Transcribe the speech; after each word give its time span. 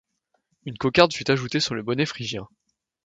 Une 0.65 0.79
cocarde 0.79 1.13
fut 1.13 1.29
ajoutée 1.29 1.59
sur 1.59 1.75
le 1.75 1.83
bonnet 1.83 2.07
phrygien. 2.07 2.47